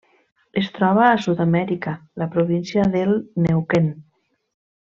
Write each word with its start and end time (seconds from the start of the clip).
Es 0.61 0.69
troba 0.77 1.03
a 1.07 1.19
Sud-amèrica: 1.25 1.93
la 2.23 2.29
província 2.37 2.89
del 2.97 3.15
Neuquén. 3.49 3.93